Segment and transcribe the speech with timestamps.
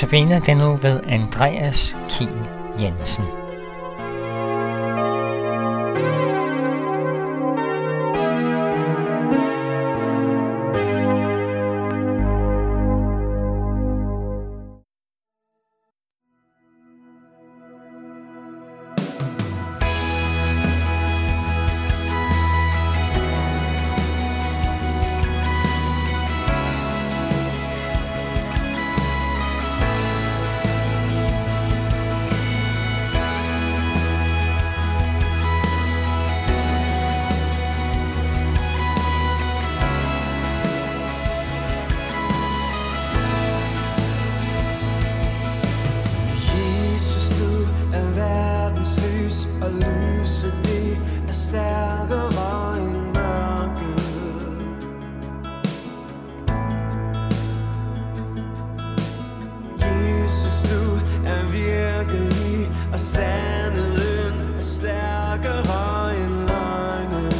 [0.00, 2.50] Notabene den nu ved Andreas Kiel
[2.80, 3.39] Jensen.
[51.50, 54.02] stærkere end mørket.
[59.80, 60.82] Jesus, du
[61.26, 67.32] er virkelig og sandheden stærkere end løgnen.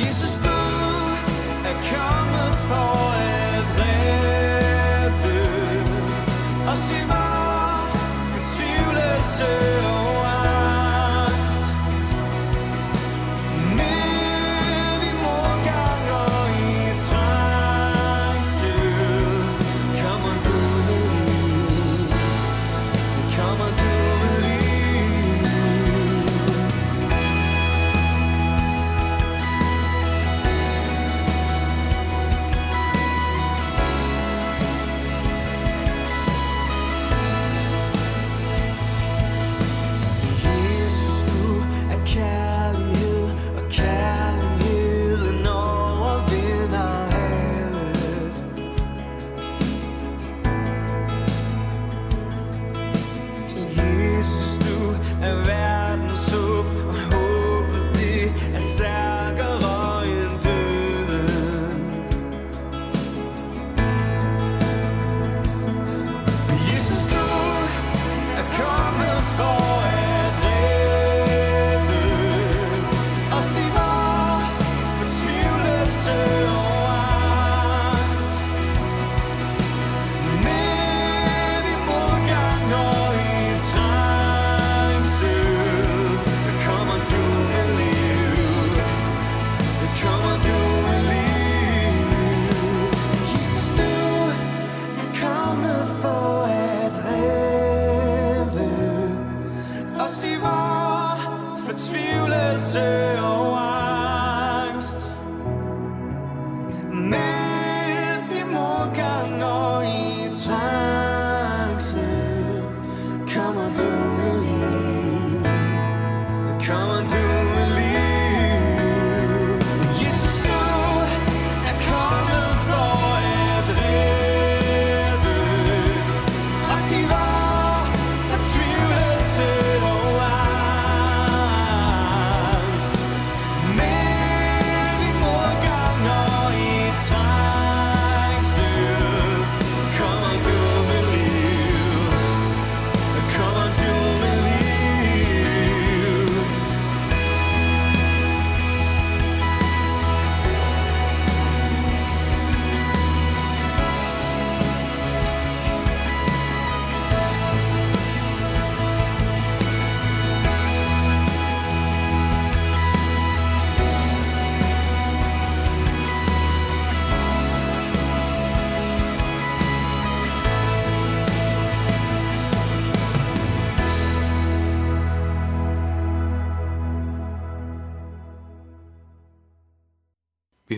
[0.00, 0.58] Jesus, du
[1.68, 3.09] er kommet for
[9.40, 9.79] Vi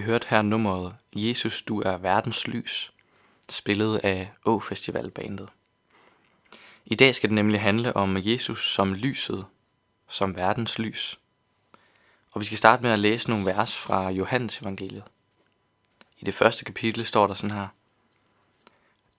[0.02, 2.92] hørte her nummeret Jesus, du er verdens lys,
[3.48, 5.48] spillet af Å Festivalbandet.
[6.86, 9.44] I dag skal det nemlig handle om Jesus som lyset,
[10.08, 11.18] som verdens lys.
[12.30, 15.04] Og vi skal starte med at læse nogle vers fra Johannes evangeliet.
[16.18, 17.68] I det første kapitel står der sådan her.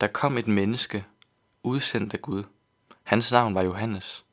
[0.01, 1.06] Der kom et menneske,
[1.63, 2.44] udsendt af Gud.
[3.03, 4.25] Hans navn var Johannes.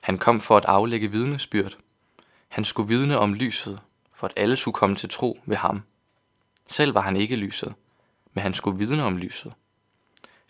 [0.00, 1.78] Han kom for at aflægge vidnesbyrd.
[2.48, 3.80] Han skulle vidne om lyset,
[4.18, 5.82] for at alle skulle komme til tro ved ham.
[6.66, 7.74] Selv var han ikke lyset,
[8.34, 9.52] men han skulle vidne om lyset.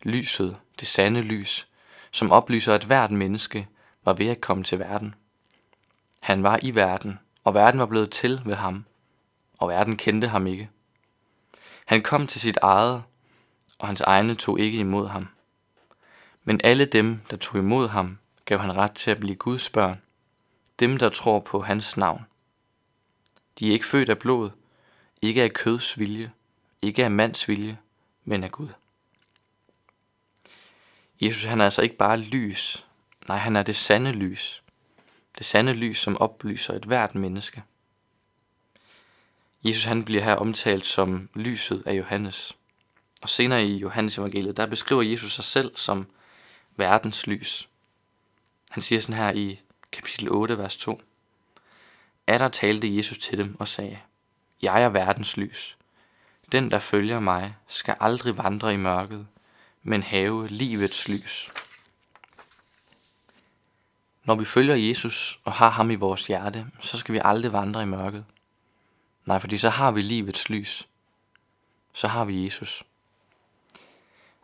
[0.02, 1.68] Lyset, det sande lys,
[2.10, 3.68] som oplyser, at hvert menneske
[4.04, 5.14] var ved at komme til verden.
[6.20, 8.84] Han var i verden, og verden var blevet til ved ham,
[9.58, 10.70] og verden kendte ham ikke.
[11.86, 13.02] Han kom til sit eget,
[13.78, 15.28] og hans egne tog ikke imod ham.
[16.44, 20.02] Men alle dem, der tog imod ham, gav han ret til at blive Guds børn,
[20.80, 22.24] dem der tror på hans navn.
[23.58, 24.50] De er ikke født af blod,
[25.22, 26.32] ikke af køds vilje,
[26.82, 27.78] ikke af mands vilje,
[28.24, 28.68] men af Gud.
[31.20, 32.86] Jesus han er altså ikke bare lys,
[33.28, 34.62] nej han er det sande lys.
[35.38, 37.62] Det sande lys, som oplyser et hvert menneske.
[39.64, 42.56] Jesus han bliver her omtalt som lyset af Johannes.
[43.22, 46.06] Og senere i Johannes evangeliet, der beskriver Jesus sig selv som
[46.76, 47.68] verdens lys.
[48.70, 49.60] Han siger sådan her i
[49.92, 51.00] kapitel 8, vers 2.
[52.28, 53.98] Er der talte Jesus til dem og sagde,
[54.62, 55.76] Jeg er verdens lys.
[56.52, 59.26] Den, der følger mig, skal aldrig vandre i mørket,
[59.82, 61.50] men have livets lys.
[64.24, 67.82] Når vi følger Jesus og har ham i vores hjerte, så skal vi aldrig vandre
[67.82, 68.24] i mørket.
[69.26, 70.88] Nej, fordi så har vi livets lys.
[71.92, 72.82] Så har vi Jesus.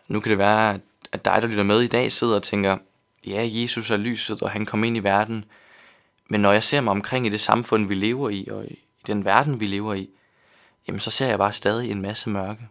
[0.09, 0.81] Nu kan det være,
[1.13, 2.79] at dig, der lytter med i dag, sidder og tænker,
[3.27, 5.45] ja, Jesus er lyset, og han kom ind i verden.
[6.29, 9.25] Men når jeg ser mig omkring i det samfund, vi lever i, og i den
[9.25, 10.11] verden, vi lever i,
[10.87, 12.69] jamen så ser jeg bare stadig en masse mørke.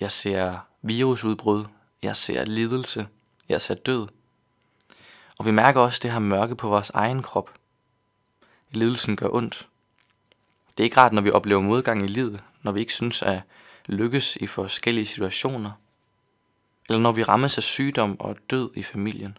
[0.00, 1.64] Jeg ser virusudbrud,
[2.02, 3.06] jeg ser lidelse,
[3.48, 4.08] jeg ser død.
[5.38, 7.50] Og vi mærker også det her mørke på vores egen krop.
[8.70, 9.68] Lidelsen gør ondt.
[10.68, 13.42] Det er ikke rart, når vi oplever modgang i livet, når vi ikke synes at
[13.86, 15.72] lykkes i forskellige situationer,
[16.88, 19.38] eller når vi rammes af sygdom og død i familien.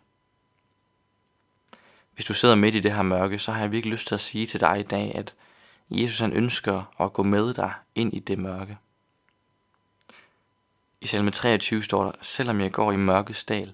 [2.17, 4.21] Hvis du sidder midt i det her mørke, så har jeg virkelig lyst til at
[4.21, 5.33] sige til dig i dag, at
[5.89, 8.77] Jesus han ønsker at gå med dig ind i det mørke.
[11.01, 13.73] I salme 23 står der, selvom jeg går i mørkets dal,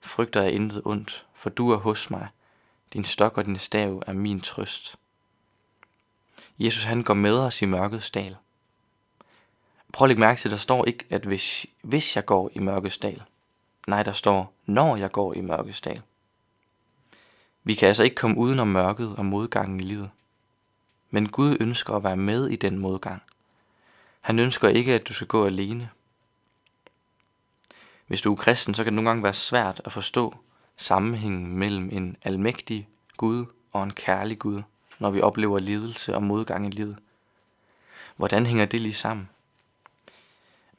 [0.00, 2.28] frygter jeg intet ondt, for du er hos mig.
[2.92, 4.96] Din stok og din stav er min trøst.
[6.58, 8.36] Jesus han går med os i mørkets dal.
[9.92, 12.98] Prøv at lægge mærke til, der står ikke, at hvis, hvis jeg går i mørkets
[12.98, 13.22] dal.
[13.86, 16.02] Nej, der står, når jeg går i mørkets dal.
[17.68, 20.10] Vi kan altså ikke komme uden om mørket og modgangen i livet.
[21.10, 23.22] Men Gud ønsker at være med i den modgang.
[24.20, 25.90] Han ønsker ikke, at du skal gå alene.
[28.06, 30.36] Hvis du er kristen, så kan det nogle gange være svært at forstå
[30.76, 34.62] sammenhængen mellem en almægtig Gud og en kærlig Gud,
[34.98, 36.96] når vi oplever lidelse og modgang i livet.
[38.16, 39.28] Hvordan hænger det lige sammen?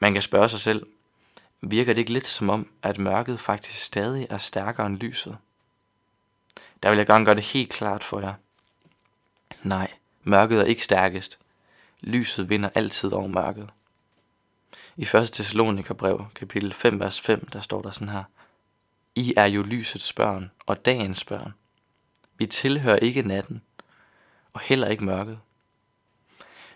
[0.00, 0.86] Man kan spørge sig selv,
[1.60, 5.36] virker det ikke lidt som om, at mørket faktisk stadig er stærkere end lyset?
[6.82, 8.34] Der vil jeg gerne gøre det helt klart for jer.
[9.62, 9.90] Nej,
[10.22, 11.38] mørket er ikke stærkest.
[12.00, 13.68] Lyset vinder altid over mørket.
[14.96, 15.08] I 1.
[15.32, 18.24] Thessalonikerbrev, kapitel 5, vers 5, der står der sådan her.
[19.14, 21.54] I er jo lysets børn og dagens børn.
[22.36, 23.62] Vi tilhører ikke natten,
[24.52, 25.38] og heller ikke mørket.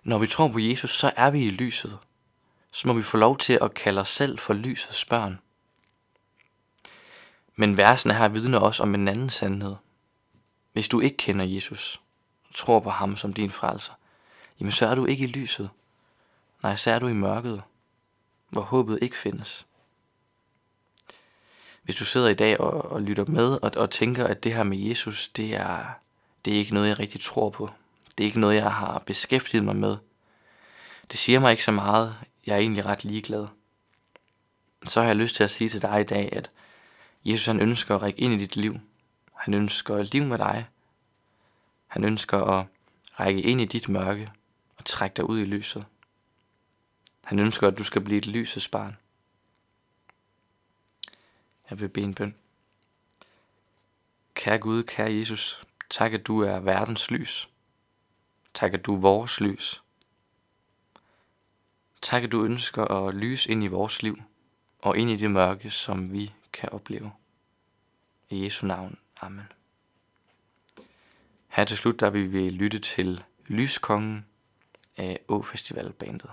[0.03, 1.99] Når vi tror på Jesus, så er vi i lyset.
[2.73, 5.41] Så må vi få lov til at kalde os selv for lysets børn.
[7.57, 9.75] Men versene her vidner også om en anden sandhed.
[10.73, 12.01] Hvis du ikke kender Jesus,
[12.49, 13.93] og tror på ham som din frelser,
[14.61, 15.71] jamen så er du ikke i lyset.
[16.63, 17.63] Nej, så er du i mørket
[18.55, 19.67] hvor håbet ikke findes.
[21.83, 24.63] Hvis du sidder i dag og, og lytter med og, og tænker, at det her
[24.63, 25.85] med Jesus, det er,
[26.45, 27.71] det er ikke noget, jeg rigtig tror på.
[28.19, 29.97] Det er ikke noget, jeg har beskæftiget mig med.
[31.11, 32.17] Det siger mig ikke så meget.
[32.47, 33.47] Jeg er egentlig ret ligeglad.
[34.87, 36.51] Så har jeg lyst til at sige til dig i dag, at
[37.25, 38.81] Jesus han ønsker at række ind i dit liv.
[39.35, 40.69] Han ønsker at liv med dig.
[41.87, 42.67] Han ønsker at
[43.21, 44.33] række ind i dit mørke
[44.77, 45.85] og trække dig ud i lyset.
[47.25, 48.97] Han ønsker, at du skal blive et lysets barn.
[51.71, 52.35] Jeg vil bede en bøn.
[54.35, 57.49] Kære Gud, kære Jesus, tak at du er verdens lys.
[58.55, 59.83] Tak at du er vores lys.
[62.03, 64.23] Tak at du ønsker at lyse ind i vores liv
[64.79, 67.13] og ind i det mørke, som vi kan opleve.
[68.31, 68.99] I Jesu navn.
[69.21, 69.53] Amen.
[71.49, 74.27] Her til slut, der vil vi lytte til Lyskongen
[74.97, 76.31] af Å Festivalbandet.